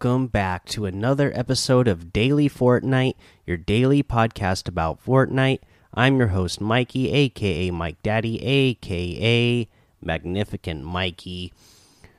Welcome 0.00 0.28
back 0.28 0.64
to 0.66 0.86
another 0.86 1.32
episode 1.34 1.88
of 1.88 2.12
Daily 2.12 2.48
Fortnite, 2.48 3.14
your 3.44 3.56
daily 3.56 4.00
podcast 4.04 4.68
about 4.68 5.04
Fortnite. 5.04 5.58
I'm 5.92 6.18
your 6.18 6.28
host, 6.28 6.60
Mikey, 6.60 7.10
aka 7.10 7.72
Mike 7.72 8.00
Daddy, 8.04 8.40
aka 8.40 9.66
Magnificent 10.00 10.84
Mikey. 10.84 11.52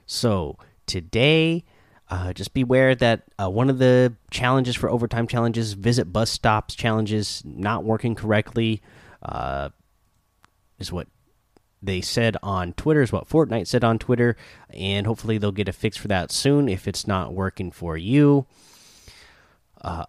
So, 0.06 0.58
today, 0.88 1.64
uh, 2.10 2.34
just 2.34 2.54
beware 2.54 2.96
that 2.96 3.24
uh, 3.42 3.50
one 3.50 3.70
of 3.70 3.78
the 3.78 4.14
challenges 4.30 4.76
for 4.76 4.90
overtime 4.90 5.26
challenges, 5.26 5.72
visit 5.72 6.12
bus 6.12 6.30
stops 6.30 6.76
challenges, 6.76 7.42
not 7.46 7.86
working 7.86 8.14
correctly, 8.14 8.82
uh, 9.24 9.70
is 10.80 10.92
what 10.92 11.08
they 11.82 12.02
said 12.02 12.36
on 12.44 12.74
Twitter, 12.74 13.02
is 13.02 13.12
what 13.12 13.30
Fortnite 13.30 13.68
said 13.68 13.84
on 13.84 14.00
Twitter, 14.00 14.36
and 14.70 15.08
hopefully 15.08 15.38
they'll 15.38 15.52
get 15.52 15.70
a 15.70 15.74
fix 15.74 15.98
for 15.98 16.08
that 16.10 16.32
soon 16.32 16.68
if 16.68 16.88
it's 16.88 17.08
not 17.08 17.34
working 17.34 17.72
for 17.72 17.98
you. 17.98 18.46
Uh, 19.82 20.06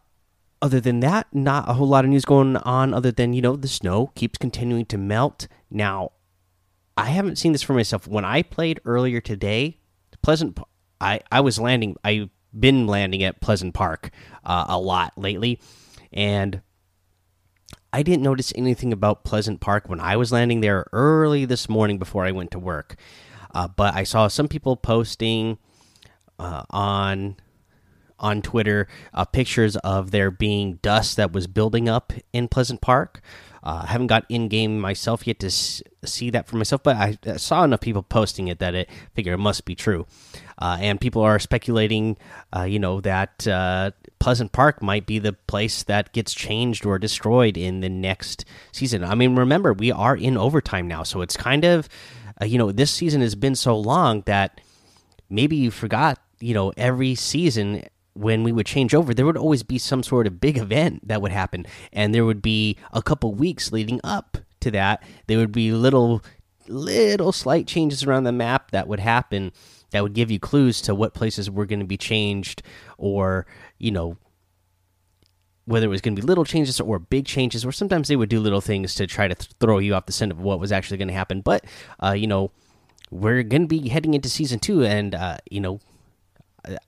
other 0.62 0.80
than 0.80 1.00
that, 1.00 1.26
not 1.32 1.68
a 1.68 1.74
whole 1.74 1.88
lot 1.88 2.04
of 2.04 2.10
news 2.10 2.24
going 2.24 2.56
on, 2.58 2.92
other 2.92 3.12
than, 3.12 3.32
you 3.32 3.40
know, 3.40 3.56
the 3.56 3.68
snow 3.68 4.08
keeps 4.14 4.36
continuing 4.36 4.84
to 4.86 4.98
melt. 4.98 5.48
Now, 5.70 6.12
I 6.96 7.06
haven't 7.06 7.36
seen 7.36 7.52
this 7.52 7.62
for 7.62 7.72
myself. 7.72 8.06
When 8.06 8.24
I 8.24 8.42
played 8.42 8.80
earlier 8.84 9.20
today, 9.20 9.78
Pleasant, 10.22 10.58
I, 11.00 11.20
I 11.32 11.40
was 11.40 11.58
landing, 11.58 11.96
I've 12.04 12.28
been 12.58 12.86
landing 12.86 13.22
at 13.22 13.40
Pleasant 13.40 13.72
Park 13.72 14.10
uh, 14.44 14.66
a 14.68 14.78
lot 14.78 15.16
lately, 15.16 15.60
and 16.12 16.60
I 17.92 18.02
didn't 18.02 18.22
notice 18.22 18.52
anything 18.56 18.92
about 18.92 19.24
Pleasant 19.24 19.60
Park 19.60 19.88
when 19.88 20.00
I 20.00 20.16
was 20.16 20.30
landing 20.30 20.60
there 20.60 20.86
early 20.92 21.44
this 21.44 21.68
morning 21.68 21.98
before 21.98 22.24
I 22.24 22.30
went 22.30 22.52
to 22.52 22.58
work. 22.58 22.96
Uh, 23.52 23.68
but 23.68 23.94
I 23.94 24.04
saw 24.04 24.28
some 24.28 24.48
people 24.48 24.76
posting 24.76 25.58
uh, 26.38 26.62
on 26.70 27.36
on 28.18 28.42
Twitter 28.42 28.86
uh, 29.14 29.24
pictures 29.24 29.76
of 29.76 30.10
there 30.10 30.30
being 30.30 30.74
dust 30.82 31.16
that 31.16 31.32
was 31.32 31.46
building 31.46 31.88
up 31.88 32.12
in 32.32 32.48
Pleasant 32.48 32.80
Park. 32.80 33.22
Uh, 33.62 33.82
I 33.84 33.86
haven't 33.86 34.06
got 34.06 34.24
in 34.28 34.48
game 34.48 34.80
myself 34.80 35.26
yet 35.26 35.38
to 35.40 35.50
see 35.50 36.30
that 36.30 36.46
for 36.46 36.56
myself, 36.56 36.82
but 36.82 36.96
I, 36.96 37.18
I, 37.26 37.36
saw 37.36 37.64
enough 37.64 37.80
people 37.80 38.02
posting 38.02 38.48
it 38.48 38.58
that 38.58 38.74
it 38.74 38.88
figure 39.14 39.34
it 39.34 39.38
must 39.38 39.64
be 39.64 39.74
true. 39.74 40.06
Uh, 40.58 40.78
and 40.80 41.00
people 41.00 41.22
are 41.22 41.38
speculating, 41.38 42.16
uh, 42.56 42.62
you 42.62 42.78
know, 42.78 43.00
that 43.00 43.46
Pleasant 44.18 44.52
Park 44.52 44.82
might 44.82 45.06
be 45.06 45.18
the 45.18 45.32
place 45.32 45.82
that 45.84 46.12
gets 46.12 46.34
changed 46.34 46.84
or 46.84 46.98
destroyed 46.98 47.56
in 47.56 47.80
the 47.80 47.88
next 47.88 48.44
season. 48.72 49.04
I 49.04 49.14
mean, 49.14 49.36
remember 49.36 49.72
we 49.72 49.92
are 49.92 50.16
in 50.16 50.36
overtime 50.36 50.88
now, 50.88 51.02
so 51.02 51.20
it's 51.20 51.36
kind 51.36 51.64
of, 51.64 51.88
you 52.42 52.58
know, 52.58 52.72
this 52.72 52.90
season 52.90 53.20
has 53.20 53.34
been 53.34 53.54
so 53.54 53.78
long 53.78 54.22
that 54.26 54.60
maybe 55.30 55.56
you 55.56 55.70
forgot, 55.70 56.18
you 56.40 56.52
know, 56.52 56.72
every 56.76 57.14
season 57.14 57.84
when 58.20 58.42
we 58.42 58.52
would 58.52 58.66
change 58.66 58.94
over, 58.94 59.14
there 59.14 59.24
would 59.24 59.36
always 59.36 59.62
be 59.62 59.78
some 59.78 60.02
sort 60.02 60.26
of 60.26 60.40
big 60.40 60.58
event 60.58 61.08
that 61.08 61.22
would 61.22 61.32
happen, 61.32 61.66
and 61.92 62.14
there 62.14 62.24
would 62.26 62.42
be 62.42 62.76
a 62.92 63.02
couple 63.02 63.34
weeks 63.34 63.72
leading 63.72 64.00
up 64.04 64.36
to 64.60 64.70
that. 64.70 65.02
There 65.26 65.38
would 65.38 65.52
be 65.52 65.72
little, 65.72 66.22
little 66.68 67.32
slight 67.32 67.66
changes 67.66 68.04
around 68.04 68.24
the 68.24 68.32
map 68.32 68.72
that 68.72 68.86
would 68.86 69.00
happen 69.00 69.52
that 69.90 70.02
would 70.02 70.12
give 70.12 70.30
you 70.30 70.38
clues 70.38 70.80
to 70.82 70.94
what 70.94 71.14
places 71.14 71.50
were 71.50 71.66
going 71.66 71.80
to 71.80 71.86
be 71.86 71.96
changed, 71.96 72.62
or 72.98 73.46
you 73.78 73.90
know, 73.90 74.18
whether 75.64 75.86
it 75.86 75.90
was 75.90 76.00
going 76.00 76.14
to 76.14 76.20
be 76.20 76.26
little 76.26 76.44
changes 76.44 76.78
or 76.78 76.98
big 76.98 77.24
changes, 77.24 77.64
or 77.64 77.72
sometimes 77.72 78.08
they 78.08 78.16
would 78.16 78.28
do 78.28 78.38
little 78.38 78.60
things 78.60 78.94
to 78.94 79.06
try 79.06 79.28
to 79.28 79.34
th 79.34 79.50
throw 79.60 79.78
you 79.78 79.94
off 79.94 80.06
the 80.06 80.12
scent 80.12 80.30
of 80.30 80.40
what 80.40 80.60
was 80.60 80.72
actually 80.72 80.98
going 80.98 81.08
to 81.08 81.14
happen. 81.14 81.40
But 81.40 81.64
uh, 82.02 82.12
you 82.12 82.26
know, 82.26 82.50
we're 83.10 83.42
going 83.42 83.62
to 83.62 83.68
be 83.68 83.88
heading 83.88 84.14
into 84.14 84.28
season 84.28 84.58
two, 84.58 84.84
and 84.84 85.14
uh, 85.14 85.38
you 85.50 85.60
know 85.60 85.80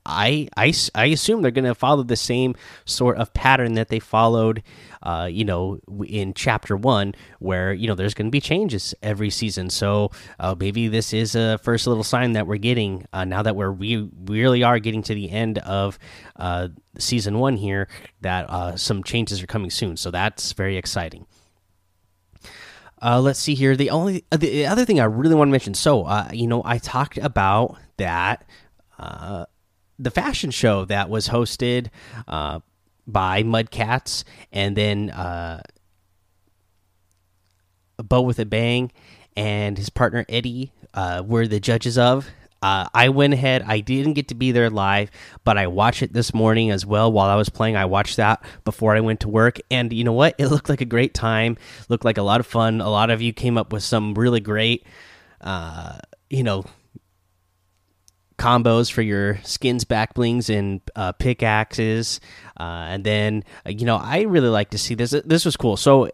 I, 0.04 0.48
I, 0.56 0.72
I 0.94 1.06
assume 1.06 1.42
they're 1.42 1.50
going 1.50 1.64
to 1.64 1.74
follow 1.74 2.02
the 2.02 2.16
same 2.16 2.54
sort 2.84 3.16
of 3.16 3.32
pattern 3.32 3.74
that 3.74 3.88
they 3.88 3.98
followed, 3.98 4.62
uh, 5.02 5.28
you 5.30 5.44
know, 5.44 5.80
in 6.06 6.34
chapter 6.34 6.76
one, 6.76 7.14
where 7.38 7.72
you 7.72 7.88
know 7.88 7.94
there's 7.94 8.14
going 8.14 8.26
to 8.26 8.30
be 8.30 8.40
changes 8.40 8.94
every 9.02 9.30
season. 9.30 9.70
So 9.70 10.10
uh, 10.38 10.54
maybe 10.58 10.88
this 10.88 11.12
is 11.12 11.34
a 11.34 11.58
first 11.58 11.86
little 11.86 12.04
sign 12.04 12.32
that 12.32 12.46
we're 12.46 12.56
getting 12.58 13.06
uh, 13.12 13.24
now 13.24 13.42
that 13.42 13.56
we're 13.56 13.72
we 13.72 14.08
really 14.24 14.62
are 14.62 14.78
getting 14.78 15.02
to 15.04 15.14
the 15.14 15.30
end 15.30 15.58
of 15.58 15.98
uh, 16.36 16.68
season 16.98 17.38
one 17.38 17.56
here 17.56 17.88
that 18.20 18.48
uh, 18.50 18.76
some 18.76 19.02
changes 19.02 19.42
are 19.42 19.46
coming 19.46 19.70
soon. 19.70 19.96
So 19.96 20.10
that's 20.10 20.52
very 20.52 20.76
exciting. 20.76 21.26
Uh, 23.00 23.20
let's 23.20 23.40
see 23.40 23.54
here. 23.54 23.74
The 23.74 23.90
only 23.90 24.24
the 24.30 24.66
other 24.66 24.84
thing 24.84 25.00
I 25.00 25.04
really 25.04 25.34
want 25.34 25.48
to 25.48 25.52
mention. 25.52 25.74
So, 25.74 26.08
you 26.32 26.46
know, 26.46 26.62
I 26.64 26.78
talked 26.78 27.18
about 27.18 27.76
that 27.96 28.46
the 29.98 30.10
fashion 30.10 30.50
show 30.50 30.84
that 30.86 31.08
was 31.08 31.28
hosted 31.28 31.88
uh, 32.26 32.60
by 33.06 33.42
Mudcats 33.42 34.24
and 34.52 34.76
then 34.76 35.10
uh, 35.10 35.62
with 38.10 38.38
a 38.38 38.44
Bang 38.46 38.92
and 39.36 39.78
his 39.78 39.90
partner 39.90 40.24
Eddie 40.28 40.72
uh, 40.94 41.22
were 41.24 41.46
the 41.46 41.60
judges 41.60 41.96
of. 41.96 42.28
Uh, 42.60 42.86
I 42.94 43.08
went 43.08 43.34
ahead. 43.34 43.64
I 43.66 43.80
didn't 43.80 44.12
get 44.12 44.28
to 44.28 44.36
be 44.36 44.52
there 44.52 44.70
live, 44.70 45.10
but 45.42 45.58
I 45.58 45.66
watched 45.66 46.02
it 46.02 46.12
this 46.12 46.32
morning 46.32 46.70
as 46.70 46.86
well 46.86 47.10
while 47.10 47.28
I 47.28 47.34
was 47.34 47.48
playing. 47.48 47.74
I 47.74 47.86
watched 47.86 48.18
that 48.18 48.44
before 48.64 48.94
I 48.94 49.00
went 49.00 49.20
to 49.20 49.28
work, 49.28 49.58
and 49.68 49.92
you 49.92 50.04
know 50.04 50.12
what? 50.12 50.36
It 50.38 50.46
looked 50.46 50.68
like 50.68 50.80
a 50.80 50.86
great 50.86 51.12
time. 51.12 51.56
Looked 51.88 52.04
like 52.04 52.18
a 52.18 52.22
lot 52.22 52.38
of 52.38 52.46
fun. 52.46 52.80
A 52.80 52.88
lot 52.88 53.10
of 53.10 53.20
you 53.20 53.32
came 53.32 53.58
up 53.58 53.72
with 53.72 53.82
some 53.82 54.14
really 54.14 54.38
great, 54.38 54.86
uh, 55.40 55.98
you 56.30 56.44
know, 56.44 56.64
combos 58.42 58.90
for 58.90 59.02
your 59.02 59.38
skins 59.44 59.84
back 59.84 60.14
blings 60.14 60.50
and 60.50 60.80
uh, 60.96 61.12
pickaxes. 61.12 62.20
Uh, 62.58 62.86
and 62.90 63.04
then 63.04 63.44
uh, 63.64 63.70
you 63.70 63.86
know 63.86 63.96
i 63.96 64.22
really 64.22 64.48
like 64.48 64.70
to 64.70 64.78
see 64.78 64.94
this. 64.94 65.10
This 65.24 65.44
was 65.44 65.56
cool. 65.56 65.76
So 65.76 66.06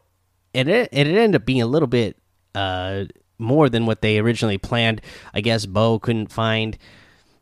it 0.52 0.68
it, 0.68 0.88
ended 0.92 1.34
up 1.34 1.46
being 1.46 1.62
a 1.62 1.66
little 1.66 1.88
bit 1.88 2.16
uh, 2.54 3.04
more 3.38 3.68
than 3.68 3.86
what 3.86 4.02
they 4.02 4.18
originally 4.18 4.58
planned. 4.58 5.00
I 5.32 5.40
guess 5.40 5.64
bo 5.64 5.98
couldn't 5.98 6.30
find 6.30 6.76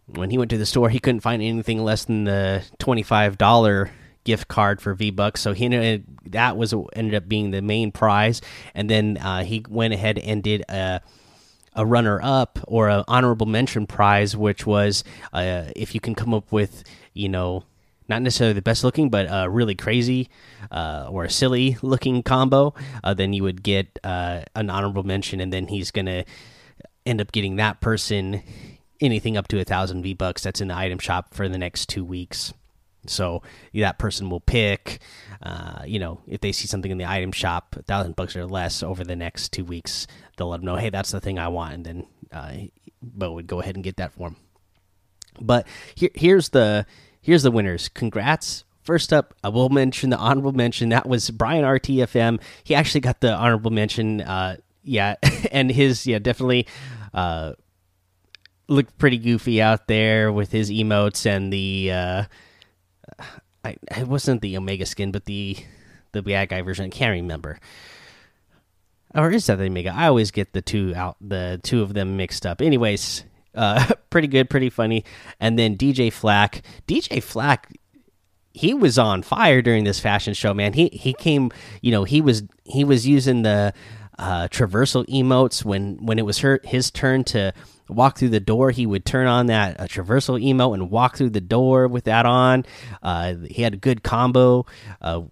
when 0.07 0.31
he 0.31 0.39
went 0.39 0.51
to 0.51 0.59
the 0.59 0.67
store 0.67 0.89
he 0.89 1.01
couldn't 1.01 1.21
find 1.21 1.43
anything 1.43 1.83
less 1.83 2.05
than 2.05 2.25
the 2.25 2.65
$25 2.79 3.91
gift 4.23 4.47
card 4.47 4.81
for 4.81 4.95
V 4.95 5.11
Bucks. 5.11 5.41
So 5.41 5.53
he 5.53 5.65
ended, 5.65 6.05
that 6.27 6.57
was 6.57 6.75
ended 6.95 7.15
up 7.15 7.29
being 7.29 7.51
the 7.51 7.63
main 7.63 7.91
prize, 7.91 8.41
and 8.75 8.89
then 8.89 9.17
uh, 9.19 9.43
he 9.43 9.65
went 9.69 9.95
ahead 9.95 10.19
and 10.19 10.43
did 10.43 10.63
a 10.69 11.01
a 11.77 11.87
runner 11.87 12.19
up 12.23 12.59
or 12.67 12.89
an 12.89 13.05
honorable 13.07 13.47
mention 13.47 13.87
prize, 13.87 14.37
which 14.37 14.67
was 14.67 15.05
uh, 15.33 15.65
if 15.77 15.95
you 15.95 16.01
can 16.01 16.15
come 16.15 16.35
up 16.35 16.51
with, 16.51 16.83
you 17.13 17.29
know, 17.29 17.63
not 18.09 18.23
necessarily 18.23 18.55
the 18.55 18.63
best 18.63 18.85
looking, 18.85 19.11
but 19.11 19.27
a 19.29 19.49
really 19.49 19.75
crazy 19.75 20.29
uh, 20.71 21.09
or 21.11 21.25
a 21.25 21.31
silly 21.31 21.77
looking 21.83 22.23
combo, 22.23 22.75
uh, 23.05 23.15
then 23.15 23.33
you 23.33 23.43
would 23.43 23.63
get 23.63 23.99
uh, 24.05 24.43
an 24.55 24.71
honorable 24.71 25.03
mention, 25.03 25.41
and 25.41 25.53
then 25.53 25.67
he's 25.69 25.91
gonna 25.91 26.25
end 27.05 27.21
up 27.21 27.33
getting 27.33 27.57
that 27.57 27.81
person 27.81 28.43
anything 29.01 29.37
up 29.37 29.49
to 29.49 29.61
a 29.61 29.65
thousand 29.65 30.03
V 30.03 30.15
bucks 30.15 30.43
that's 30.43 30.61
in 30.61 30.69
the 30.69 30.77
item 30.77 30.99
shop 30.99 31.35
for 31.35 31.49
the 31.49 31.59
next 31.59 31.89
two 31.89 32.05
weeks. 32.05 32.53
So 33.11 33.43
that 33.75 33.99
person 33.99 34.31
will 34.31 34.41
pick, 34.41 35.01
uh, 35.43 35.83
you 35.87 35.99
know, 35.99 36.21
if 36.27 36.41
they 36.41 36.53
see 36.53 36.67
something 36.67 36.91
in 36.91 36.99
the 36.99 37.09
item 37.09 37.33
shop, 37.33 37.77
a 37.79 37.83
thousand 37.83 38.17
bucks 38.17 38.37
or 38.37 38.47
less 38.47 38.83
over 38.83 39.05
the 39.05 39.17
next 39.17 39.53
two 39.53 39.65
weeks, 39.65 40.07
they'll 40.37 40.49
let 40.49 40.59
them 40.59 40.67
know, 40.67 40.77
hey, 40.77 40.91
that's 40.91 41.11
the 41.11 41.21
thing 41.21 41.39
I 41.39 41.49
want, 41.49 41.75
and 41.75 41.85
then 41.85 42.07
uh, 42.33 42.53
Bo 43.03 43.33
would 43.33 43.47
go 43.47 43.61
ahead 43.61 43.75
and 43.75 43.85
get 43.85 43.97
that 43.97 44.13
for 44.13 44.31
them. 44.31 44.37
But 45.41 45.67
here, 45.95 46.11
here's 46.15 46.51
the 46.51 46.87
here's 47.21 47.43
the 47.43 47.51
winners. 47.51 47.89
Congrats! 47.89 48.65
First 48.83 49.13
up, 49.13 49.35
I 49.43 49.49
will 49.49 49.69
mention 49.69 50.11
the 50.11 50.17
honorable 50.17 50.53
mention. 50.53 50.91
That 50.91 51.09
was 51.09 51.31
Brian 51.31 51.65
RTFM. 51.65 52.41
He 52.65 52.75
actually 52.75 53.01
got 53.01 53.21
the 53.21 53.35
honorable 53.35 53.71
mention. 53.71 54.21
Uh, 54.21 54.57
yeah, 54.85 55.17
and 55.51 55.71
his 55.71 56.07
yeah 56.07 56.19
definitely 56.19 56.67
uh, 57.13 57.53
looked 58.69 58.97
pretty 58.99 59.19
goofy 59.19 59.61
out 59.61 59.89
there 59.89 60.33
with 60.33 60.53
his 60.53 60.71
emotes 60.71 61.27
and 61.27 61.53
the. 61.53 62.27
I, 63.65 63.77
it 63.97 64.07
wasn't 64.07 64.43
the 64.43 64.57
Omega 64.57 64.87
skin, 64.87 65.13
but 65.13 65.25
the 65.25 65.57
the 66.13 66.23
bad 66.23 66.49
guy 66.49 66.63
version. 66.63 66.87
I 66.87 66.89
can't 66.89 67.13
remember. 67.13 67.59
Or 69.15 69.31
is 69.31 69.47
that 69.47 69.57
the 69.57 69.65
Omega? 69.65 69.93
I 69.95 70.09
always 70.09 70.31
get 70.31 70.53
the 70.53 70.63
two 70.63 70.93
out, 70.95 71.17
the 71.21 71.61
two 71.63 71.83
of 71.83 71.95
them 71.95 72.17
mixed 72.17 72.45
up. 72.45 72.61
Anyways, 72.61 73.25
uh, 73.55 73.93
pretty 74.11 74.29
good, 74.29 74.51
pretty 74.51 74.71
funny. 74.71 75.05
And 75.41 75.59
then 75.59 75.77
DJ 75.77 76.13
Flack, 76.13 76.63
DJ 76.87 77.23
Flack, 77.23 77.73
he 78.53 78.75
was 78.75 78.99
on 78.99 79.23
fire 79.23 79.63
during 79.63 79.85
this 79.85 80.01
fashion 80.01 80.35
show, 80.35 80.55
man. 80.55 80.73
He 80.73 80.89
he 80.89 81.13
came, 81.13 81.51
you 81.83 81.93
know, 81.93 82.05
he 82.05 82.21
was 82.21 82.43
he 82.65 82.85
was 82.85 83.07
using 83.07 83.43
the 83.43 83.73
uh, 84.19 84.49
traversal 84.49 85.07
emotes 85.07 85.65
when 85.65 85.97
when 86.05 86.19
it 86.19 86.25
was 86.25 86.39
her 86.39 86.61
his 86.65 86.91
turn 86.91 87.25
to 87.25 87.53
walk 87.89 88.19
through 88.19 88.31
the 88.31 88.41
door, 88.41 88.71
he 88.71 88.87
would 88.87 89.05
turn 89.05 89.27
on 89.27 89.47
that 89.47 89.79
uh, 89.79 89.85
traversal 89.85 90.43
emote 90.43 90.75
and 90.75 90.91
walk 90.91 91.17
through 91.17 91.31
the 91.31 91.41
door 91.41 91.87
with 91.87 92.05
that 92.05 92.27
on. 92.27 92.65
Uh, 93.03 93.35
he 93.49 93.63
had 93.63 93.75
a 93.75 93.77
good 93.77 94.03
combo. 94.03 94.67
Uh, 95.01 95.23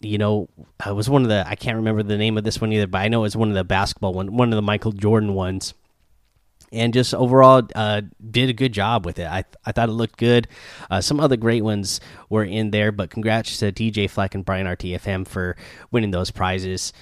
you 0.00 0.18
know, 0.18 0.48
it 0.86 0.94
was 0.94 1.08
one 1.08 1.22
of 1.22 1.28
the 1.28 1.44
I 1.46 1.54
can't 1.56 1.76
remember 1.76 2.02
the 2.02 2.18
name 2.18 2.36
of 2.36 2.44
this 2.44 2.60
one 2.60 2.72
either, 2.72 2.86
but 2.86 2.98
I 2.98 3.08
know 3.08 3.20
it 3.20 3.22
was 3.22 3.36
one 3.36 3.48
of 3.48 3.54
the 3.54 3.64
basketball 3.64 4.12
one, 4.12 4.36
one 4.36 4.52
of 4.52 4.56
the 4.56 4.62
Michael 4.62 4.92
Jordan 4.92 5.34
ones. 5.34 5.74
and 6.72 6.92
just 6.92 7.14
overall 7.14 7.62
uh, 7.74 8.02
did 8.30 8.50
a 8.50 8.52
good 8.52 8.72
job 8.72 9.06
with 9.06 9.18
it. 9.18 9.26
I 9.26 9.44
I 9.64 9.72
thought 9.72 9.88
it 9.88 9.92
looked 9.92 10.18
good. 10.18 10.48
Uh, 10.90 11.00
some 11.00 11.20
other 11.20 11.36
great 11.36 11.64
ones 11.64 12.00
were 12.28 12.44
in 12.44 12.70
there, 12.70 12.92
but 12.92 13.10
congrats 13.10 13.58
to 13.58 13.72
DJ 13.72 14.10
Fleck 14.10 14.34
and 14.34 14.44
Brian 14.44 14.66
RTFM 14.66 15.26
for 15.26 15.56
winning 15.90 16.10
those 16.10 16.30
prizes. 16.30 16.92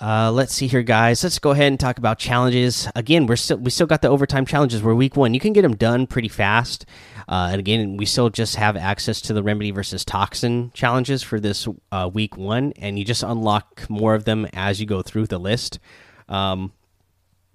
Uh, 0.00 0.30
let's 0.30 0.54
see 0.54 0.68
here, 0.68 0.82
guys. 0.82 1.24
Let's 1.24 1.40
go 1.40 1.50
ahead 1.50 1.66
and 1.66 1.80
talk 1.80 1.98
about 1.98 2.18
challenges. 2.18 2.88
Again, 2.94 3.26
we're 3.26 3.36
still 3.36 3.56
we 3.56 3.70
still 3.70 3.86
got 3.86 4.00
the 4.00 4.08
overtime 4.08 4.46
challenges. 4.46 4.82
We're 4.82 4.94
week 4.94 5.16
one. 5.16 5.34
You 5.34 5.40
can 5.40 5.52
get 5.52 5.62
them 5.62 5.74
done 5.74 6.06
pretty 6.06 6.28
fast. 6.28 6.86
Uh, 7.28 7.48
and 7.50 7.58
again, 7.58 7.96
we 7.96 8.06
still 8.06 8.30
just 8.30 8.56
have 8.56 8.76
access 8.76 9.20
to 9.22 9.32
the 9.32 9.42
remedy 9.42 9.70
versus 9.72 10.04
toxin 10.04 10.70
challenges 10.72 11.22
for 11.22 11.40
this 11.40 11.66
uh, 11.90 12.08
week 12.12 12.36
one, 12.36 12.72
and 12.76 12.98
you 12.98 13.04
just 13.04 13.22
unlock 13.22 13.90
more 13.90 14.14
of 14.14 14.24
them 14.24 14.46
as 14.52 14.80
you 14.80 14.86
go 14.86 15.02
through 15.02 15.26
the 15.26 15.38
list. 15.38 15.80
Um, 16.28 16.72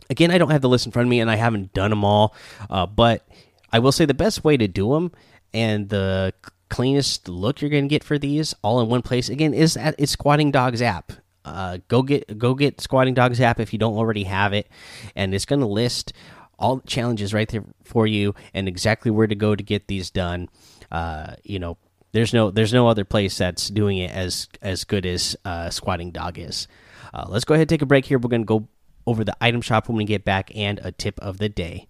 again, 0.09 0.29
I 0.29 0.37
don't 0.37 0.51
have 0.51 0.61
the 0.61 0.69
list 0.69 0.85
in 0.85 0.91
front 0.91 1.07
of 1.07 1.09
me, 1.09 1.21
and 1.21 1.31
I 1.31 1.37
haven't 1.37 1.73
done 1.73 1.91
them 1.91 2.03
all. 2.03 2.35
Uh, 2.69 2.85
but 2.85 3.25
I 3.71 3.79
will 3.79 3.93
say 3.93 4.05
the 4.05 4.13
best 4.13 4.43
way 4.43 4.57
to 4.57 4.67
do 4.67 4.93
them 4.93 5.13
and 5.53 5.89
the 5.89 6.33
cleanest 6.69 7.29
look 7.29 7.61
you're 7.61 7.69
going 7.69 7.85
to 7.85 7.89
get 7.89 8.03
for 8.03 8.17
these 8.17 8.55
all 8.63 8.81
in 8.81 8.89
one 8.89 9.03
place 9.03 9.29
again 9.29 9.53
is 9.53 9.77
at 9.77 9.93
it's 9.99 10.11
Squatting 10.11 10.49
Dogs 10.49 10.81
app 10.81 11.11
uh, 11.45 11.79
go 11.87 12.01
get 12.01 12.37
go 12.37 12.53
get 12.53 12.81
Squatting 12.81 13.13
Dogs 13.13 13.41
app 13.41 13.59
if 13.59 13.73
you 13.73 13.79
don't 13.79 13.95
already 13.95 14.23
have 14.23 14.53
it, 14.53 14.67
and 15.15 15.33
it's 15.33 15.45
going 15.45 15.59
to 15.61 15.67
list 15.67 16.13
all 16.59 16.77
the 16.77 16.87
challenges 16.87 17.33
right 17.33 17.49
there 17.49 17.63
for 17.83 18.07
you 18.07 18.33
and 18.53 18.67
exactly 18.67 19.11
where 19.11 19.27
to 19.27 19.35
go 19.35 19.55
to 19.55 19.63
get 19.63 19.87
these 19.87 20.09
done. 20.09 20.47
Uh, 20.91 21.33
you 21.43 21.59
know, 21.59 21.77
there's 22.11 22.33
no 22.33 22.51
there's 22.51 22.73
no 22.73 22.87
other 22.87 23.03
place 23.03 23.37
that's 23.37 23.69
doing 23.69 23.97
it 23.97 24.11
as 24.11 24.47
as 24.61 24.83
good 24.83 25.05
as 25.05 25.35
uh, 25.45 25.69
Squatting 25.69 26.11
Dog 26.11 26.37
is. 26.39 26.67
Uh, 27.13 27.25
let's 27.27 27.45
go 27.45 27.53
ahead 27.53 27.63
and 27.63 27.69
take 27.69 27.81
a 27.81 27.87
break 27.87 28.05
here. 28.05 28.17
We're 28.17 28.29
going 28.29 28.43
to 28.43 28.45
go 28.45 28.67
over 29.05 29.23
the 29.23 29.35
item 29.41 29.61
shop 29.61 29.87
when 29.87 29.97
we 29.97 30.05
get 30.05 30.23
back 30.23 30.55
and 30.55 30.79
a 30.83 30.91
tip 30.91 31.19
of 31.19 31.37
the 31.37 31.49
day. 31.49 31.87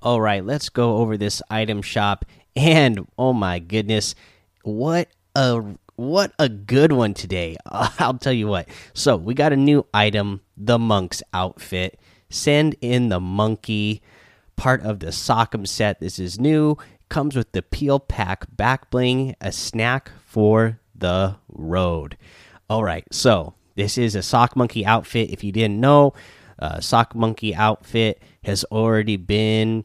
All 0.00 0.20
right, 0.20 0.44
let's 0.44 0.68
go 0.68 0.98
over 0.98 1.16
this 1.16 1.42
item 1.50 1.82
shop. 1.82 2.24
And 2.54 3.06
oh 3.16 3.32
my 3.32 3.58
goodness, 3.58 4.14
what 4.62 5.08
a 5.34 5.62
what 5.98 6.32
a 6.38 6.48
good 6.48 6.92
one 6.92 7.12
today. 7.12 7.56
I'll 7.66 8.18
tell 8.18 8.32
you 8.32 8.46
what. 8.46 8.68
So, 8.94 9.16
we 9.16 9.34
got 9.34 9.52
a 9.52 9.56
new 9.56 9.84
item, 9.92 10.42
the 10.56 10.78
monk's 10.78 11.24
outfit. 11.34 11.98
Send 12.30 12.76
in 12.80 13.08
the 13.08 13.18
monkey, 13.18 14.00
part 14.54 14.80
of 14.82 15.00
the 15.00 15.08
Sockum 15.08 15.66
set. 15.66 15.98
This 15.98 16.20
is 16.20 16.38
new. 16.38 16.76
Comes 17.08 17.34
with 17.34 17.50
the 17.50 17.62
peel 17.62 17.98
pack 17.98 18.46
back 18.56 18.90
bling, 18.90 19.34
a 19.40 19.50
snack 19.50 20.12
for 20.24 20.78
the 20.94 21.34
road. 21.48 22.16
All 22.70 22.84
right, 22.84 23.04
so 23.10 23.54
this 23.74 23.98
is 23.98 24.14
a 24.14 24.22
sock 24.22 24.54
monkey 24.54 24.86
outfit. 24.86 25.30
If 25.30 25.42
you 25.42 25.50
didn't 25.50 25.80
know, 25.80 26.14
uh, 26.60 26.78
sock 26.78 27.16
monkey 27.16 27.56
outfit 27.56 28.22
has 28.44 28.62
already 28.64 29.16
been 29.16 29.84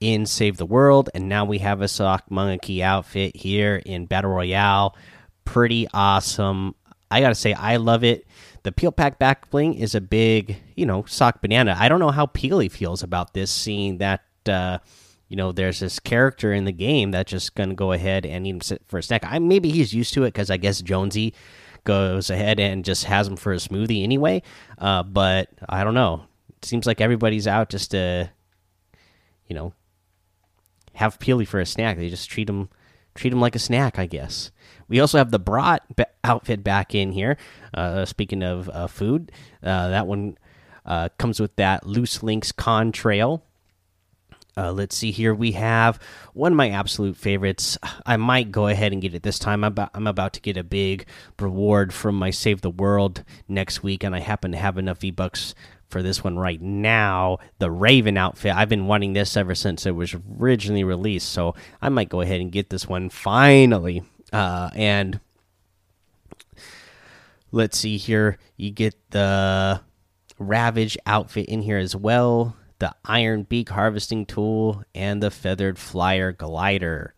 in 0.00 0.26
Save 0.26 0.56
the 0.56 0.66
World, 0.66 1.08
and 1.14 1.28
now 1.28 1.44
we 1.44 1.58
have 1.58 1.82
a 1.82 1.88
sock 1.88 2.28
monkey 2.32 2.82
outfit 2.82 3.36
here 3.36 3.80
in 3.86 4.06
Battle 4.06 4.32
Royale 4.32 4.96
pretty 5.44 5.86
awesome. 5.92 6.74
I 7.10 7.20
gotta 7.20 7.34
say, 7.34 7.52
I 7.52 7.76
love 7.76 8.04
it. 8.04 8.26
The 8.62 8.72
peel 8.72 8.92
pack 8.92 9.18
back 9.18 9.50
bling 9.50 9.74
is 9.74 9.94
a 9.94 10.00
big, 10.00 10.56
you 10.76 10.86
know, 10.86 11.04
sock 11.06 11.42
banana. 11.42 11.76
I 11.78 11.88
don't 11.88 12.00
know 12.00 12.10
how 12.10 12.26
Peely 12.26 12.70
feels 12.70 13.02
about 13.02 13.34
this, 13.34 13.50
seeing 13.50 13.98
that, 13.98 14.22
uh, 14.48 14.78
you 15.28 15.36
know, 15.36 15.52
there's 15.52 15.80
this 15.80 15.98
character 15.98 16.52
in 16.52 16.64
the 16.64 16.72
game 16.72 17.10
that's 17.10 17.30
just 17.30 17.54
gonna 17.54 17.74
go 17.74 17.92
ahead 17.92 18.24
and 18.24 18.46
eat 18.46 18.70
him 18.70 18.78
for 18.86 18.98
a 18.98 19.02
snack. 19.02 19.24
I 19.24 19.38
maybe 19.38 19.70
he's 19.70 19.92
used 19.92 20.14
to 20.14 20.24
it 20.24 20.32
because 20.32 20.50
I 20.50 20.56
guess 20.56 20.80
Jonesy 20.80 21.34
goes 21.84 22.30
ahead 22.30 22.60
and 22.60 22.84
just 22.84 23.04
has 23.04 23.26
him 23.26 23.36
for 23.36 23.52
a 23.52 23.56
smoothie 23.56 24.04
anyway. 24.04 24.42
Uh, 24.78 25.02
but 25.02 25.48
I 25.68 25.84
don't 25.84 25.94
know. 25.94 26.24
It 26.58 26.64
seems 26.64 26.86
like 26.86 27.00
everybody's 27.00 27.46
out 27.46 27.70
just 27.70 27.90
to, 27.90 28.30
you 29.48 29.54
know, 29.54 29.72
have 30.94 31.18
Peely 31.18 31.46
for 31.46 31.60
a 31.60 31.66
snack. 31.66 31.96
They 31.96 32.08
just 32.08 32.30
treat 32.30 32.48
him 32.48 32.68
treat 33.14 33.32
him 33.32 33.40
like 33.40 33.56
a 33.56 33.60
snack, 33.60 33.98
I 33.98 34.06
guess. 34.06 34.50
We 34.92 35.00
also 35.00 35.16
have 35.16 35.30
the 35.30 35.38
brat 35.38 35.82
outfit 36.22 36.62
back 36.62 36.94
in 36.94 37.12
here. 37.12 37.38
Uh, 37.72 38.04
speaking 38.04 38.42
of 38.42 38.68
uh, 38.68 38.88
food, 38.88 39.32
uh, 39.62 39.88
that 39.88 40.06
one 40.06 40.36
uh, 40.84 41.08
comes 41.16 41.40
with 41.40 41.56
that 41.56 41.86
loose 41.86 42.22
links 42.22 42.52
contrail. 42.52 43.40
Uh, 44.54 44.70
let's 44.70 44.94
see 44.94 45.10
here. 45.10 45.34
We 45.34 45.52
have 45.52 45.98
one 46.34 46.52
of 46.52 46.56
my 46.56 46.68
absolute 46.68 47.16
favorites. 47.16 47.78
I 48.04 48.18
might 48.18 48.52
go 48.52 48.66
ahead 48.66 48.92
and 48.92 49.00
get 49.00 49.14
it 49.14 49.22
this 49.22 49.38
time. 49.38 49.64
I'm 49.64 49.72
about, 49.72 49.90
I'm 49.94 50.06
about 50.06 50.34
to 50.34 50.42
get 50.42 50.58
a 50.58 50.62
big 50.62 51.06
reward 51.40 51.94
from 51.94 52.16
my 52.16 52.28
Save 52.28 52.60
the 52.60 52.68
World 52.68 53.24
next 53.48 53.82
week, 53.82 54.04
and 54.04 54.14
I 54.14 54.20
happen 54.20 54.52
to 54.52 54.58
have 54.58 54.76
enough 54.76 54.98
V 54.98 55.10
Bucks 55.10 55.54
for 55.88 56.02
this 56.02 56.22
one 56.22 56.38
right 56.38 56.60
now. 56.60 57.38
The 57.60 57.70
Raven 57.70 58.18
outfit. 58.18 58.54
I've 58.54 58.68
been 58.68 58.86
wanting 58.86 59.14
this 59.14 59.38
ever 59.38 59.54
since 59.54 59.86
it 59.86 59.94
was 59.94 60.14
originally 60.38 60.84
released, 60.84 61.30
so 61.30 61.54
I 61.80 61.88
might 61.88 62.10
go 62.10 62.20
ahead 62.20 62.42
and 62.42 62.52
get 62.52 62.68
this 62.68 62.86
one 62.86 63.08
finally. 63.08 64.02
Uh, 64.32 64.70
and 64.74 65.20
let's 67.50 67.78
see 67.78 67.96
here. 67.98 68.38
You 68.56 68.70
get 68.70 68.94
the 69.10 69.80
Ravage 70.38 70.98
outfit 71.06 71.46
in 71.46 71.62
here 71.62 71.78
as 71.78 71.94
well, 71.94 72.56
the 72.78 72.94
Iron 73.04 73.44
Beak 73.44 73.68
harvesting 73.68 74.26
tool, 74.26 74.82
and 74.94 75.22
the 75.22 75.30
Feathered 75.30 75.78
Flyer 75.78 76.32
glider. 76.32 77.14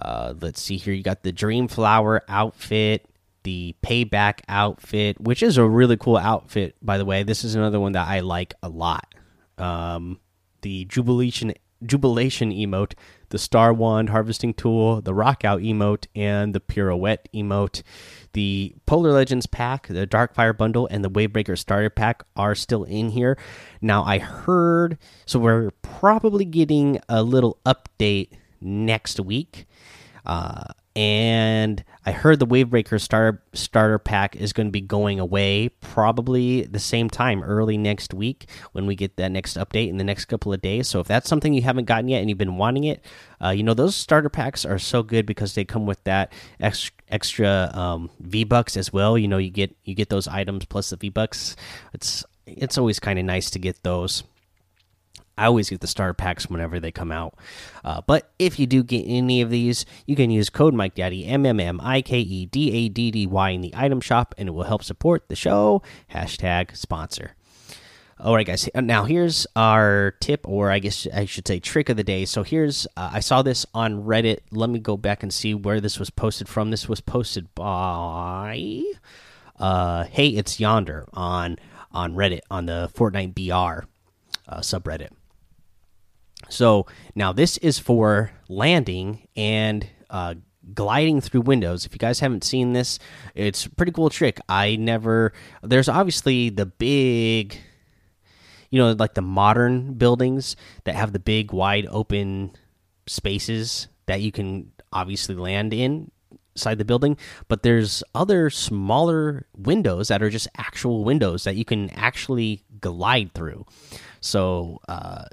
Uh, 0.00 0.34
let's 0.40 0.60
see 0.60 0.76
here. 0.76 0.94
You 0.94 1.02
got 1.02 1.22
the 1.22 1.32
Dream 1.32 1.68
Flower 1.68 2.22
outfit, 2.28 3.06
the 3.42 3.74
Payback 3.82 4.40
outfit, 4.48 5.20
which 5.20 5.42
is 5.42 5.58
a 5.58 5.64
really 5.64 5.96
cool 5.96 6.16
outfit, 6.16 6.76
by 6.82 6.98
the 6.98 7.04
way. 7.04 7.22
This 7.22 7.44
is 7.44 7.54
another 7.54 7.78
one 7.78 7.92
that 7.92 8.08
I 8.08 8.20
like 8.20 8.54
a 8.62 8.68
lot. 8.68 9.14
Um, 9.58 10.18
the 10.62 10.84
Jubilation 10.86 11.52
Jubilation 11.86 12.50
emote, 12.50 12.94
the 13.30 13.38
Star 13.38 13.72
Wand 13.72 14.10
harvesting 14.10 14.54
tool, 14.54 15.00
the 15.00 15.14
Rock 15.14 15.44
Out 15.44 15.60
emote, 15.60 16.06
and 16.14 16.54
the 16.54 16.60
Pirouette 16.60 17.26
emote. 17.34 17.82
The 18.32 18.74
Polar 18.86 19.12
Legends 19.12 19.46
pack, 19.46 19.86
the 19.86 20.06
Darkfire 20.06 20.56
bundle, 20.56 20.88
and 20.90 21.04
the 21.04 21.10
Wavebreaker 21.10 21.56
starter 21.58 21.90
pack 21.90 22.24
are 22.36 22.54
still 22.54 22.84
in 22.84 23.10
here. 23.10 23.38
Now, 23.80 24.04
I 24.04 24.18
heard, 24.18 24.98
so 25.26 25.38
we're 25.38 25.70
probably 25.82 26.44
getting 26.44 27.00
a 27.08 27.22
little 27.22 27.58
update 27.64 28.30
next 28.60 29.20
week. 29.20 29.66
Uh, 30.26 30.64
and 30.96 31.82
I 32.06 32.12
heard 32.12 32.38
the 32.38 32.46
Wavebreaker 32.46 33.00
starter 33.00 33.42
starter 33.52 33.98
pack 33.98 34.36
is 34.36 34.52
going 34.52 34.68
to 34.68 34.70
be 34.70 34.80
going 34.80 35.18
away 35.18 35.70
probably 35.80 36.62
the 36.62 36.78
same 36.78 37.10
time, 37.10 37.42
early 37.42 37.76
next 37.76 38.14
week 38.14 38.48
when 38.72 38.86
we 38.86 38.94
get 38.94 39.16
that 39.16 39.32
next 39.32 39.56
update 39.56 39.88
in 39.88 39.96
the 39.96 40.04
next 40.04 40.26
couple 40.26 40.52
of 40.52 40.62
days. 40.62 40.86
So 40.86 41.00
if 41.00 41.08
that's 41.08 41.28
something 41.28 41.52
you 41.52 41.62
haven't 41.62 41.86
gotten 41.86 42.08
yet 42.08 42.20
and 42.20 42.28
you've 42.28 42.38
been 42.38 42.58
wanting 42.58 42.84
it, 42.84 43.04
uh, 43.42 43.50
you 43.50 43.62
know 43.62 43.74
those 43.74 43.96
starter 43.96 44.28
packs 44.28 44.64
are 44.64 44.78
so 44.78 45.02
good 45.02 45.26
because 45.26 45.54
they 45.54 45.64
come 45.64 45.86
with 45.86 46.02
that 46.04 46.32
extra, 46.60 46.94
extra 47.08 47.70
um, 47.74 48.10
V 48.20 48.44
bucks 48.44 48.76
as 48.76 48.92
well. 48.92 49.18
You 49.18 49.26
know 49.26 49.38
you 49.38 49.50
get 49.50 49.74
you 49.84 49.94
get 49.94 50.10
those 50.10 50.28
items 50.28 50.64
plus 50.64 50.90
the 50.90 50.96
V 50.96 51.08
bucks. 51.08 51.56
It's 51.92 52.24
it's 52.46 52.78
always 52.78 53.00
kind 53.00 53.18
of 53.18 53.24
nice 53.24 53.50
to 53.50 53.58
get 53.58 53.82
those. 53.82 54.22
I 55.36 55.46
always 55.46 55.70
get 55.70 55.80
the 55.80 55.86
star 55.86 56.14
packs 56.14 56.48
whenever 56.48 56.78
they 56.78 56.92
come 56.92 57.10
out. 57.10 57.34
Uh, 57.84 58.00
but 58.06 58.30
if 58.38 58.58
you 58.58 58.66
do 58.66 58.82
get 58.82 59.04
any 59.06 59.40
of 59.40 59.50
these, 59.50 59.84
you 60.06 60.16
can 60.16 60.30
use 60.30 60.50
code 60.50 60.74
Mike 60.74 60.94
Daddy 60.94 61.26
M 61.26 61.44
M 61.44 61.58
M 61.58 61.80
I 61.82 62.02
K 62.02 62.20
E 62.20 62.46
D 62.46 62.72
A 62.72 62.88
D 62.88 63.10
D 63.10 63.26
Y 63.26 63.50
in 63.50 63.60
the 63.60 63.74
item 63.74 64.00
shop, 64.00 64.34
and 64.38 64.48
it 64.48 64.52
will 64.52 64.64
help 64.64 64.84
support 64.84 65.28
the 65.28 65.36
show. 65.36 65.82
Hashtag 66.12 66.76
sponsor. 66.76 67.34
All 68.20 68.34
right, 68.34 68.46
guys. 68.46 68.68
Now 68.76 69.04
here's 69.04 69.44
our 69.56 70.12
tip, 70.20 70.48
or 70.48 70.70
I 70.70 70.78
guess 70.78 71.06
I 71.12 71.24
should 71.24 71.48
say 71.48 71.58
trick 71.58 71.88
of 71.88 71.96
the 71.96 72.04
day. 72.04 72.24
So 72.24 72.44
here's 72.44 72.86
uh, 72.96 73.10
I 73.12 73.20
saw 73.20 73.42
this 73.42 73.66
on 73.74 74.04
Reddit. 74.04 74.38
Let 74.52 74.70
me 74.70 74.78
go 74.78 74.96
back 74.96 75.24
and 75.24 75.34
see 75.34 75.52
where 75.52 75.80
this 75.80 75.98
was 75.98 76.10
posted 76.10 76.48
from. 76.48 76.70
This 76.70 76.88
was 76.88 77.00
posted 77.00 77.52
by 77.56 78.82
uh, 79.58 80.04
Hey 80.04 80.28
It's 80.28 80.60
Yonder 80.60 81.06
on 81.12 81.58
on 81.90 82.14
Reddit 82.14 82.40
on 82.50 82.66
the 82.66 82.88
Fortnite 82.94 83.34
BR 83.34 83.86
uh, 84.48 84.60
subreddit. 84.60 85.10
So 86.48 86.86
now 87.14 87.32
this 87.32 87.56
is 87.58 87.78
for 87.78 88.32
landing 88.48 89.28
and 89.36 89.86
uh, 90.10 90.34
gliding 90.72 91.20
through 91.20 91.42
windows. 91.42 91.84
If 91.84 91.92
you 91.92 91.98
guys 91.98 92.20
haven't 92.20 92.44
seen 92.44 92.72
this, 92.72 92.98
it's 93.34 93.66
a 93.66 93.70
pretty 93.70 93.92
cool 93.92 94.10
trick. 94.10 94.40
I 94.48 94.76
never. 94.76 95.32
There's 95.62 95.88
obviously 95.88 96.50
the 96.50 96.66
big, 96.66 97.56
you 98.70 98.78
know, 98.78 98.92
like 98.92 99.14
the 99.14 99.22
modern 99.22 99.94
buildings 99.94 100.56
that 100.84 100.94
have 100.94 101.12
the 101.12 101.18
big, 101.18 101.52
wide 101.52 101.86
open 101.90 102.52
spaces 103.06 103.88
that 104.06 104.20
you 104.20 104.32
can 104.32 104.72
obviously 104.92 105.34
land 105.34 105.74
in 105.74 106.10
inside 106.54 106.78
the 106.78 106.84
building 106.84 107.16
but 107.48 107.64
there's 107.64 108.04
other 108.14 108.48
smaller 108.48 109.44
windows 109.56 110.06
that 110.06 110.22
are 110.22 110.30
just 110.30 110.46
actual 110.56 111.02
windows 111.02 111.42
that 111.42 111.56
you 111.56 111.64
can 111.64 111.90
actually 111.90 112.62
glide 112.80 113.34
through 113.34 113.66
so 114.20 114.78
uh, 114.88 115.24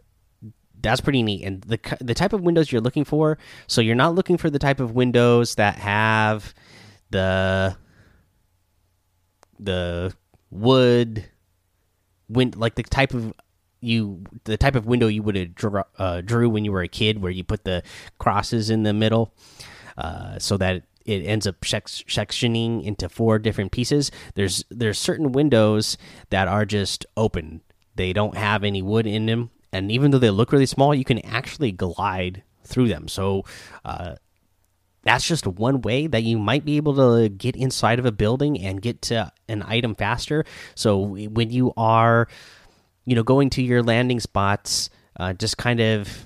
that's 0.82 1.02
pretty 1.02 1.24
neat. 1.24 1.44
And 1.44 1.62
the 1.62 1.80
the 2.00 2.14
type 2.14 2.34
of 2.34 2.42
windows 2.42 2.72
you're 2.72 2.82
looking 2.82 3.06
for, 3.06 3.38
so 3.68 3.82
you're 3.82 3.96
not 3.96 4.16
looking 4.16 4.38
for 4.38 4.50
the 4.50 4.60
type 4.60 4.80
of 4.80 4.92
windows 4.92 5.56
that 5.56 5.76
have 5.78 6.54
the 7.10 7.76
the 9.60 10.14
wood 10.50 11.26
win 12.30 12.54
like 12.56 12.76
the 12.76 12.84
type 12.84 13.14
of 13.14 13.34
you 13.82 14.24
the 14.46 14.58
type 14.58 14.76
of 14.76 14.86
window 14.86 15.08
you 15.08 15.24
would 15.24 15.36
have 15.36 15.56
drew, 15.56 15.82
uh, 15.98 16.22
drew 16.22 16.50
when 16.50 16.66
you 16.66 16.72
were 16.72 16.82
a 16.82 16.88
kid, 16.88 17.22
where 17.22 17.32
you 17.32 17.44
put 17.44 17.64
the 17.64 17.84
crosses 18.20 18.70
in 18.70 18.84
the 18.84 18.94
middle, 18.94 19.34
uh, 19.98 20.38
so 20.40 20.58
that 20.58 20.84
it 21.06 21.26
ends 21.26 21.48
up 21.48 21.60
sectioning 21.62 22.84
into 22.84 23.10
four 23.10 23.40
different 23.40 23.72
pieces. 23.72 24.12
There's 24.36 24.64
there's 24.70 25.00
certain 25.00 25.32
windows 25.32 25.98
that 26.30 26.48
are 26.48 26.66
just 26.66 27.06
open; 27.18 27.62
they 27.96 28.14
don't 28.14 28.38
have 28.38 28.64
any 28.64 28.82
wood 28.82 29.08
in 29.08 29.26
them, 29.26 29.50
and 29.72 29.92
even 29.92 30.12
though 30.12 30.20
they 30.20 30.30
look 30.30 30.52
really 30.52 30.66
small, 30.66 30.94
you 30.94 31.06
can 31.06 31.20
actually 31.20 31.72
glide 31.72 32.44
through 32.64 32.88
them. 32.88 33.08
So. 33.08 33.46
Uh, 33.84 34.16
that's 35.04 35.28
just 35.28 35.48
one 35.48 35.82
way 35.82 36.06
that 36.06 36.22
you 36.22 36.38
might 36.38 36.64
be 36.64 36.78
able 36.78 36.94
to 36.94 37.28
get 37.28 37.56
inside 37.56 37.98
of 37.98 38.06
a 38.06 38.12
building 38.12 38.62
and 38.62 38.84
get 38.84 39.02
to 39.02 39.32
an 39.50 39.64
item 39.64 39.96
faster. 39.96 40.46
So 40.76 41.00
when 41.00 41.50
you 41.50 41.74
are 41.76 42.28
you 43.06 43.16
know, 43.16 43.24
going 43.24 43.50
to 43.52 43.64
your 43.64 43.82
landing 43.82 44.20
spots, 44.20 44.90
uh, 45.20 45.34
just 45.34 45.58
kind 45.58 45.80
of, 45.80 46.26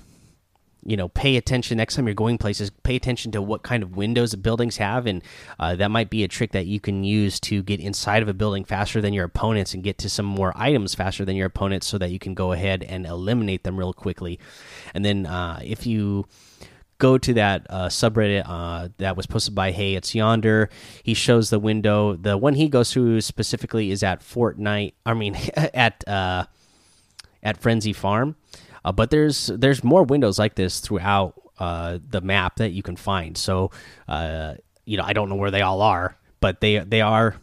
you 0.86 0.96
know, 0.96 1.08
pay 1.08 1.36
attention 1.36 1.76
next 1.76 1.96
time 1.96 2.06
you're 2.06 2.14
going 2.14 2.38
places. 2.38 2.70
Pay 2.70 2.96
attention 2.96 3.32
to 3.32 3.42
what 3.42 3.62
kind 3.62 3.82
of 3.82 3.96
windows 3.96 4.30
the 4.30 4.36
buildings 4.36 4.76
have, 4.76 5.06
and 5.06 5.22
uh, 5.58 5.74
that 5.76 5.90
might 5.90 6.10
be 6.10 6.24
a 6.24 6.28
trick 6.28 6.52
that 6.52 6.66
you 6.66 6.80
can 6.80 7.04
use 7.04 7.40
to 7.40 7.62
get 7.62 7.80
inside 7.80 8.22
of 8.22 8.28
a 8.28 8.34
building 8.34 8.64
faster 8.64 9.00
than 9.00 9.12
your 9.12 9.24
opponents 9.24 9.74
and 9.74 9.82
get 9.82 9.98
to 9.98 10.08
some 10.08 10.26
more 10.26 10.52
items 10.56 10.94
faster 10.94 11.24
than 11.24 11.36
your 11.36 11.46
opponents, 11.46 11.86
so 11.86 11.98
that 11.98 12.10
you 12.10 12.18
can 12.18 12.34
go 12.34 12.52
ahead 12.52 12.82
and 12.82 13.04
eliminate 13.06 13.64
them 13.64 13.76
real 13.76 13.92
quickly. 13.92 14.38
And 14.94 15.04
then 15.04 15.26
uh, 15.26 15.60
if 15.62 15.86
you 15.86 16.26
go 16.98 17.18
to 17.18 17.34
that 17.34 17.66
uh, 17.68 17.88
subreddit 17.88 18.44
uh, 18.46 18.88
that 18.98 19.16
was 19.16 19.26
posted 19.26 19.54
by 19.54 19.70
Hey 19.70 19.94
It's 19.94 20.14
Yonder. 20.14 20.70
He 21.02 21.14
shows 21.14 21.50
the 21.50 21.58
window. 21.58 22.16
The 22.16 22.38
one 22.38 22.54
he 22.54 22.68
goes 22.68 22.92
through 22.92 23.20
specifically 23.20 23.90
is 23.90 24.02
at 24.02 24.20
Fortnite. 24.20 24.94
I 25.04 25.14
mean, 25.14 25.36
at 25.56 26.06
uh, 26.08 26.46
at 27.42 27.58
Frenzy 27.58 27.92
Farm. 27.92 28.36
Uh, 28.86 28.92
but 28.92 29.10
there's 29.10 29.48
there's 29.48 29.82
more 29.82 30.04
windows 30.04 30.38
like 30.38 30.54
this 30.54 30.78
throughout 30.78 31.34
uh, 31.58 31.98
the 32.08 32.20
map 32.20 32.56
that 32.56 32.70
you 32.70 32.82
can 32.82 32.94
find. 32.94 33.36
So 33.36 33.72
uh, 34.06 34.54
you 34.84 34.96
know 34.96 35.02
I 35.04 35.12
don't 35.12 35.28
know 35.28 35.34
where 35.34 35.50
they 35.50 35.60
all 35.60 35.82
are, 35.82 36.16
but 36.40 36.60
they 36.60 36.78
they 36.78 37.00
are. 37.00 37.34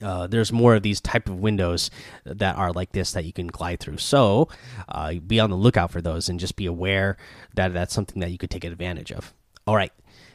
Uh, 0.00 0.28
there's 0.28 0.52
more 0.52 0.76
of 0.76 0.82
these 0.84 1.00
type 1.00 1.28
of 1.28 1.40
windows 1.40 1.90
that 2.24 2.56
are 2.56 2.72
like 2.72 2.92
this 2.92 3.12
that 3.12 3.24
you 3.24 3.32
can 3.32 3.48
glide 3.48 3.80
through. 3.80 3.98
So 3.98 4.48
uh, 4.88 5.14
be 5.14 5.40
on 5.40 5.50
the 5.50 5.56
lookout 5.56 5.90
for 5.90 6.00
those 6.00 6.28
and 6.28 6.38
just 6.38 6.54
be 6.54 6.66
aware 6.66 7.16
that 7.56 7.72
that's 7.74 7.92
something 7.92 8.20
that 8.20 8.30
you 8.30 8.38
could 8.38 8.50
take 8.50 8.64
advantage 8.64 9.10
of. 9.10 9.34
All 9.66 9.74
right, 9.74 9.92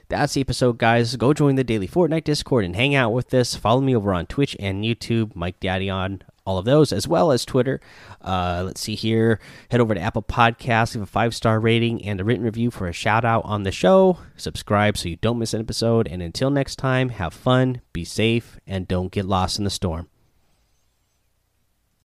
that's 0.10 0.34
the 0.34 0.41
episode, 0.41 0.77
guys. 0.77 1.15
Go 1.15 1.34
join 1.34 1.55
the 1.55 1.63
daily 1.63 1.88
Fortnite 1.88 2.25
Discord 2.25 2.65
and 2.65 2.75
hang 2.75 2.93
out 2.93 3.13
with 3.13 3.34
us. 3.34 3.55
Follow 3.55 3.82
me 3.82 3.96
over 3.96 4.13
on 4.13 4.27
Twitch 4.27 4.55
and 4.60 4.84
YouTube, 4.84 5.34
Mike 5.34 5.60
Daddy 5.60 5.89
on 5.89 6.22
all 6.46 6.58
of 6.58 6.66
those, 6.66 6.92
as 6.92 7.08
well 7.08 7.32
as 7.32 7.46
Twitter. 7.46 7.80
Uh, 8.22 8.64
let's 8.66 8.82
see 8.82 8.96
here. 8.96 9.40
Head 9.72 9.82
over 9.82 9.94
to 9.94 10.02
Apple 10.02 10.24
Podcasts, 10.24 10.96
leave 10.96 11.04
a 11.04 11.08
five 11.08 11.36
star 11.36 11.60
rating 11.60 12.04
and 12.06 12.20
a 12.20 12.24
written 12.24 12.46
review 12.46 12.72
for 12.72 12.88
a 12.88 12.94
shout 12.94 13.26
out 13.26 13.46
on 13.46 13.64
the 13.64 13.72
show. 13.72 14.20
Subscribe 14.38 14.98
so 14.98 15.10
you 15.10 15.16
don't 15.18 15.40
miss 15.40 15.54
an 15.54 15.62
episode. 15.62 16.08
And 16.08 16.22
until 16.22 16.50
next 16.50 16.78
time, 16.78 17.10
have 17.10 17.34
fun, 17.34 17.82
be 17.94 18.04
safe, 18.04 18.60
and 18.68 18.88
don't 18.88 19.12
get 19.12 19.26
lost 19.26 19.58
in 19.58 19.64
the 19.64 19.70
storm. 19.70 20.10